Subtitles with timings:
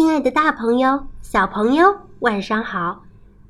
[0.00, 3.04] 亲爱的，大朋友、小朋友，晚上好！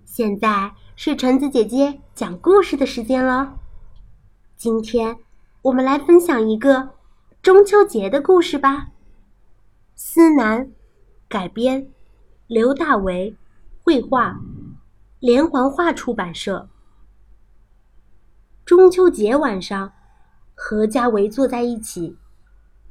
[0.05, 3.57] 现在是橙子姐姐讲故事的时间了。
[4.57, 5.17] 今天
[5.63, 6.91] 我们来分享一个
[7.41, 8.89] 中秋节的故事吧。
[9.95, 10.73] 思南
[11.29, 11.89] 改编，
[12.49, 13.37] 刘大为
[13.85, 14.41] 绘画，
[15.21, 16.69] 连环画出版社。
[18.65, 19.93] 中秋节晚上，
[20.57, 22.19] 阖家围坐在一起，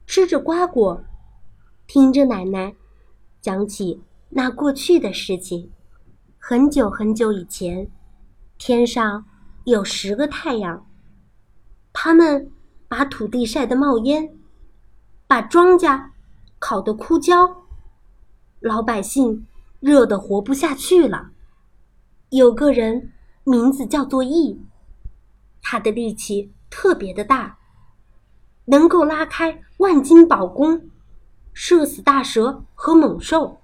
[0.07, 1.03] 吃着瓜果，
[1.85, 2.73] 听着奶奶。
[3.41, 5.71] 讲起那过去的事情，
[6.37, 7.89] 很久很久以前，
[8.57, 9.25] 天上
[9.63, 10.85] 有十个太阳，
[11.93, 12.51] 他们
[12.87, 14.37] 把土地晒得冒烟，
[15.25, 16.09] 把庄稼
[16.59, 17.63] 烤得枯焦，
[18.59, 19.47] 老百姓
[19.79, 21.31] 热得活不下去了。
[22.29, 23.13] 有个人
[23.45, 24.59] 名字叫做羿，
[25.61, 27.57] 他的力气特别的大，
[28.65, 30.89] 能够拉开万斤宝弓。
[31.61, 33.59] 射死大蛇和猛兽。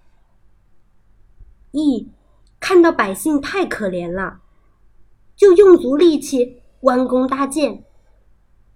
[1.71, 2.11] 羿
[2.59, 4.41] 看到百姓太可怜了，
[5.33, 7.85] 就用足力气弯弓搭箭，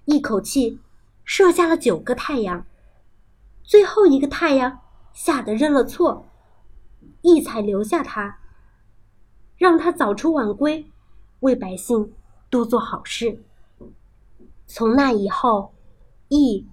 [0.05, 0.79] 一口气
[1.25, 2.65] 射下了九个太阳。
[3.61, 4.79] 最后一个太阳
[5.11, 6.25] 吓得认了错，
[7.23, 8.39] 羿才留下他，
[9.57, 10.89] 让他早出晚归，
[11.41, 12.13] 为百姓
[12.49, 13.43] 多做好事。
[14.65, 15.73] 从那以后，
[16.29, 16.69] 羿。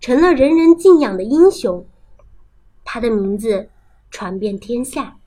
[0.00, 1.86] 成了人人敬仰的英雄，
[2.84, 3.70] 他的名字
[4.10, 5.18] 传遍天下。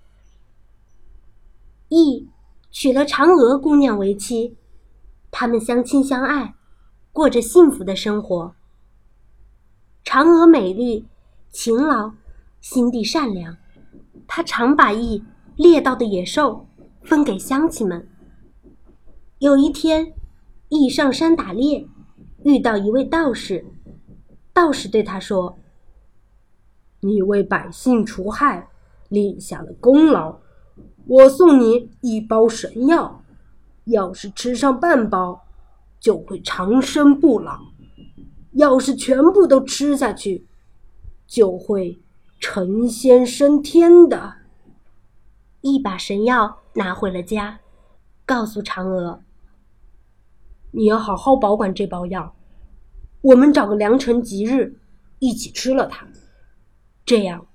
[1.89, 2.29] 羿
[2.71, 4.55] 娶了嫦娥姑娘为妻，
[5.31, 6.53] 他们相亲相爱，
[7.11, 8.55] 过着幸福的生活。
[10.05, 11.07] 嫦娥美丽、
[11.51, 12.13] 勤劳、
[12.61, 13.57] 心地善良，
[14.27, 15.23] 她常把羿
[15.55, 16.67] 猎到的野兽
[17.01, 18.07] 分给乡亲们。
[19.39, 20.13] 有一天，
[20.69, 21.87] 羿上山打猎，
[22.43, 23.65] 遇到一位道士。
[24.59, 25.57] 道士对他说
[26.99, 28.67] ：“你为百姓除害，
[29.07, 30.39] 立下了功劳。
[31.07, 33.23] 我送你一包神药，
[33.85, 35.45] 要是吃上半包，
[35.97, 37.53] 就会长生不老；
[38.51, 40.45] 要是全部都吃下去，
[41.25, 42.01] 就会
[42.37, 44.33] 成仙升天的。”
[45.61, 47.61] 一把神药拿回了家，
[48.25, 49.21] 告诉嫦娥
[50.71, 52.35] ：“你要好好保管这包药。”
[53.21, 54.79] 我们找个良辰吉日，
[55.19, 56.07] 一起吃了它，
[57.05, 57.45] 这样，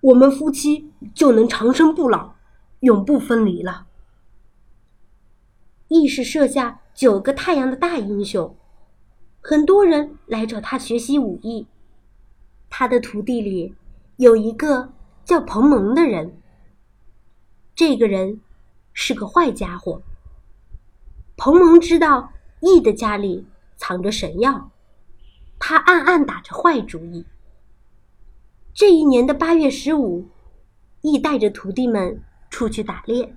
[0.00, 2.34] 我们夫妻就能长生不老，
[2.80, 3.86] 永不分离了。
[5.88, 8.56] 羿是射下九个太阳的大英雄，
[9.42, 11.66] 很多人来找他学习武艺。
[12.70, 13.74] 他的徒弟里
[14.16, 14.92] 有一个
[15.24, 16.40] 叫彭蒙的人，
[17.74, 18.40] 这个人
[18.94, 20.00] 是个坏家伙。
[21.36, 23.44] 彭蒙知道羿的家里
[23.76, 24.70] 藏着神药。
[25.60, 27.24] 他暗暗打着坏主意。
[28.72, 30.26] 这一年的八月十五，
[31.02, 33.36] 羿带着徒弟们出去打猎。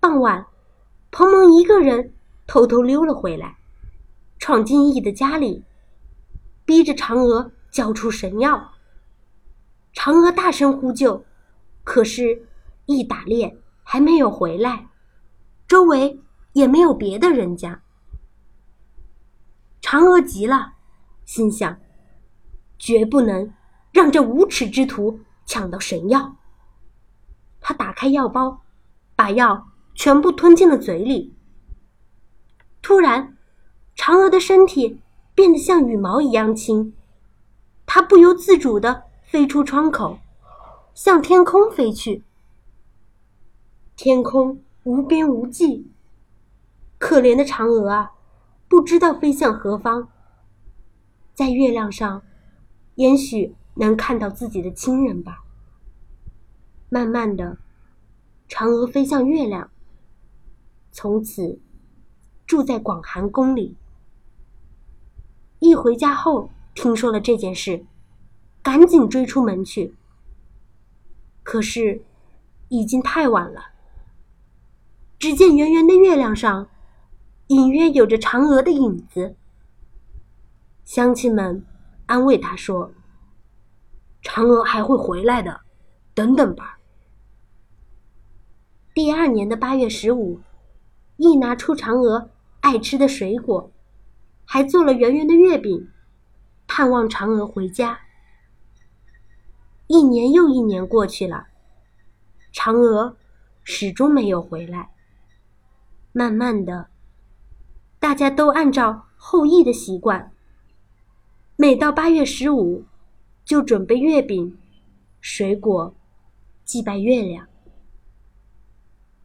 [0.00, 0.46] 傍晚，
[1.10, 2.14] 彭蒙一个人
[2.46, 3.58] 偷偷溜了回来，
[4.38, 5.64] 闯进羿的家里，
[6.64, 8.72] 逼着嫦娥交出神药。
[9.92, 11.24] 嫦娥大声呼救，
[11.82, 12.46] 可是
[12.86, 14.88] 羿打猎还没有回来，
[15.66, 16.20] 周围
[16.52, 17.82] 也没有别的人家。
[19.82, 20.74] 嫦娥急了。
[21.28, 21.78] 心想：
[22.78, 23.52] 绝不能
[23.92, 26.36] 让这无耻之徒抢到神药。
[27.60, 28.62] 他打开药包，
[29.14, 31.36] 把药全部吞进了嘴里。
[32.80, 33.36] 突然，
[33.94, 35.02] 嫦娥的身体
[35.34, 36.94] 变得像羽毛一样轻，
[37.84, 40.20] 她不由自主的飞出窗口，
[40.94, 42.24] 向天空飞去。
[43.96, 45.92] 天空无边无际，
[46.96, 48.12] 可怜的嫦娥啊，
[48.66, 50.08] 不知道飞向何方。
[51.38, 52.24] 在月亮上，
[52.96, 55.44] 也许能看到自己的亲人吧。
[56.88, 57.58] 慢慢的，
[58.48, 59.70] 嫦娥飞向月亮，
[60.90, 61.60] 从此
[62.44, 63.76] 住在广寒宫里。
[65.60, 67.86] 一回家后，听说了这件事，
[68.60, 69.94] 赶紧追出门去。
[71.44, 72.02] 可是，
[72.68, 73.60] 已经太晚了。
[75.20, 76.68] 只见圆圆的月亮上，
[77.46, 79.36] 隐约有着嫦娥的影子。
[80.88, 81.66] 乡亲们
[82.06, 82.90] 安慰他说
[84.24, 85.60] ：“嫦娥还会回来的，
[86.14, 86.78] 等等吧。”
[88.94, 90.40] 第二年的八月十五，
[91.18, 92.30] 羿拿出嫦娥
[92.60, 93.70] 爱吃的水果，
[94.46, 95.90] 还做了圆圆的月饼，
[96.66, 98.00] 盼望嫦娥回家。
[99.88, 101.48] 一年又一年过去了，
[102.50, 103.14] 嫦娥
[103.62, 104.88] 始终没有回来。
[106.12, 106.88] 慢慢的，
[107.98, 110.32] 大家都按照后羿的习惯。
[111.60, 112.84] 每到八月十五，
[113.44, 114.56] 就准备月饼、
[115.20, 115.92] 水果
[116.62, 117.48] 祭拜月亮。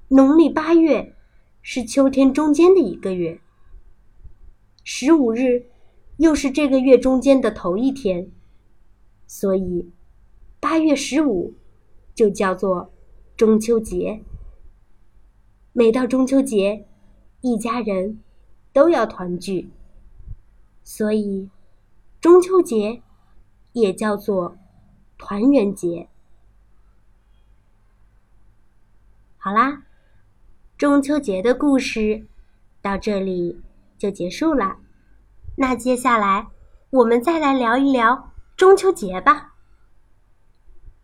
[0.08, 1.16] 农历八月
[1.62, 3.40] 是秋天中间的一个月，
[4.84, 5.68] 十五日
[6.18, 8.32] 又是这个月中间的头一天，
[9.28, 9.92] 所以
[10.60, 11.54] 八月十五
[12.16, 12.92] 就叫做
[13.38, 14.24] 中秋节。
[15.72, 16.88] 每到中秋节，
[17.42, 18.24] 一家人
[18.74, 19.70] 都要团聚，
[20.84, 21.48] 所以
[22.24, 23.04] 中秋节
[23.74, 24.58] 也叫做
[25.18, 26.08] 团圆节。
[29.36, 29.84] 好啦，
[30.78, 32.26] 中秋节的故事
[32.82, 33.62] 到这里
[33.98, 34.78] 就结束了。
[35.58, 36.48] 那接下来
[36.92, 39.56] 我们再来聊一聊中秋节吧。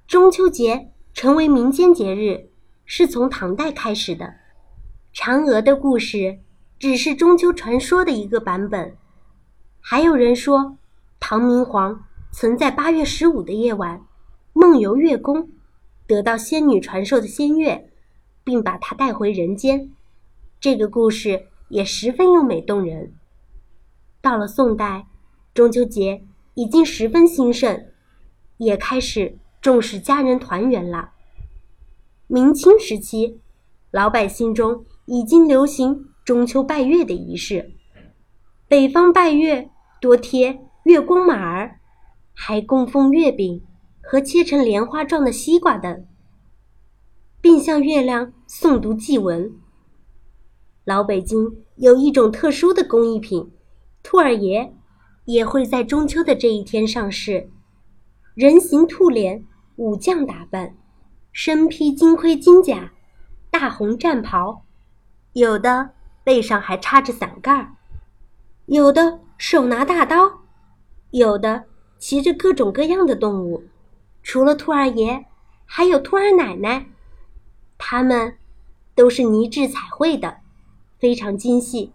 [0.08, 2.50] 中秋节成为民间节日，
[2.86, 4.36] 是从唐代开始的。
[5.14, 6.40] 嫦娥的故事
[6.80, 8.96] 只是中秋传说的一个版本，
[9.82, 10.78] 还有人说，
[11.20, 14.06] 唐明皇曾在八月十五的夜晚
[14.54, 15.50] 梦游月宫，
[16.08, 17.90] 得到仙女传授的仙乐，
[18.44, 19.92] 并把她带回人间。
[20.60, 23.14] 这个故事也十分优美动人。
[24.22, 25.08] 到了宋代，
[25.54, 26.24] 中秋节
[26.56, 27.88] 已经十分兴盛，
[28.58, 31.12] 也开始重视家人团圆了。
[32.28, 33.40] 明清时期，
[33.92, 34.86] 老百姓中。
[35.12, 37.72] 已经流行中秋拜月的仪式，
[38.68, 41.80] 北方拜月多贴月光马儿，
[42.34, 43.64] 还供奉月饼
[44.02, 46.08] 和切成莲花状的西瓜等，
[47.40, 49.54] 并向月亮诵读祭文。
[50.86, 53.52] 老北京有一种特殊的工艺品，
[54.02, 54.76] 兔儿爷
[55.26, 57.52] 也会在中秋的这一天上市，
[58.34, 59.46] 人形兔脸，
[59.76, 60.76] 武将打扮，
[61.32, 62.94] 身披金盔金甲，
[63.52, 64.66] 大红战袍。
[65.34, 65.92] 有的
[66.24, 67.76] 背上还插着伞盖儿，
[68.66, 70.39] 有的手拿大刀，
[71.12, 71.66] 有的
[71.98, 73.64] 骑着各种各样的动物。
[74.22, 75.26] 除了兔儿爷，
[75.66, 76.88] 还有兔儿奶奶，
[77.78, 78.38] 他们
[78.96, 80.38] 都是泥制彩绘的，
[81.00, 81.94] 非常精细，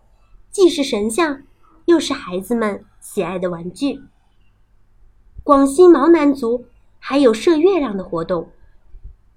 [0.51, 1.43] 既是神像，
[1.87, 4.01] 又是孩子们喜爱的玩具。
[5.43, 6.67] 广西毛南族
[6.99, 8.51] 还有射月亮的活动，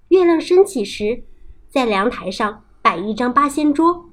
[0.08, 1.24] 月亮升起时，
[1.68, 2.64] 在凉台上。
[2.80, 4.06] 摆一张八仙桌，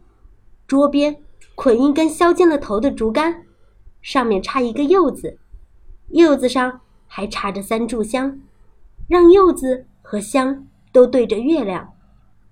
[0.68, 1.24] 桌边
[1.54, 3.46] 捆一根削尖了头的竹竿，
[4.02, 5.38] 上面插一个柚子，
[6.16, 8.40] 柚子上还插着三炷香，
[9.08, 11.94] 让柚子和香都对着月亮，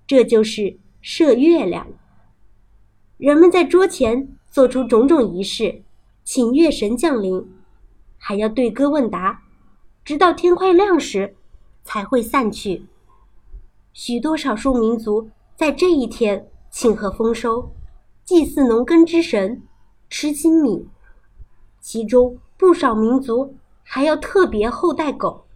[0.06, 1.86] 这就是射月亮。
[3.16, 5.82] 人们在桌前做出种种仪式，
[6.24, 7.50] 请月神降临，
[8.18, 9.42] 还要对歌问答，
[10.04, 11.34] 直到天快亮时
[11.82, 12.84] 才会散去。
[13.92, 15.30] 许多少数民族。
[15.56, 17.70] 在这一天庆贺丰收，
[18.24, 19.62] 祭祀农耕之神，
[20.10, 20.88] 吃新米。
[21.80, 25.46] 其中不少民族还要特别厚待狗，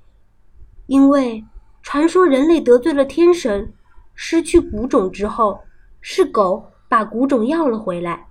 [0.87, 1.45] 因为
[1.83, 3.73] 传说人类得罪了天神，
[4.15, 5.61] 失去谷种之后，
[6.00, 8.27] 是狗把谷种要了回来，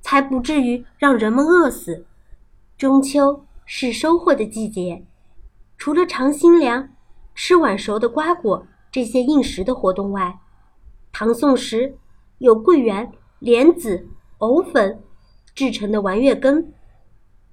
[0.00, 2.04] 才不至于让人们饿死。
[2.76, 5.06] 中秋是收获的季节，
[5.78, 6.90] 除了尝新粮、
[7.34, 10.40] 吃晚熟的瓜果这些应时的活动外，
[11.12, 11.96] 唐宋时，
[12.38, 14.08] 有桂圆、莲子、
[14.38, 15.02] 藕粉
[15.54, 16.72] 制成的丸月羹。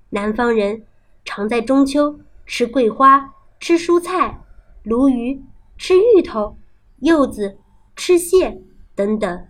[0.09, 0.83] 南方人
[1.25, 4.42] 常在中秋吃桂花、吃蔬菜、
[4.83, 5.44] 鲈鱼、
[5.77, 6.57] 吃芋头、
[7.00, 7.57] 柚子、
[7.95, 8.61] 吃蟹
[8.95, 9.47] 等等。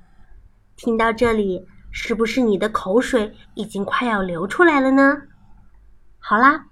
[0.76, 5.22] 听到这里，是不是你的口水已经快要流出来了呢？
[6.20, 6.68] 好啦，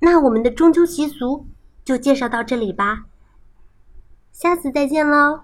[0.00, 1.46] 那我们的中秋习俗
[1.84, 3.04] 就介绍到这里吧。
[4.30, 5.40] 下次再见喽。